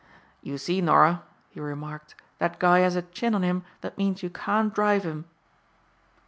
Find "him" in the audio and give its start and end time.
3.43-3.63, 5.03-5.25